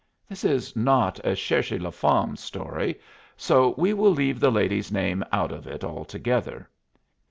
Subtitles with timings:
[0.27, 2.99] This is not a cherchez la femme story,
[3.37, 6.67] so we will leave the lady's name out of it altogether.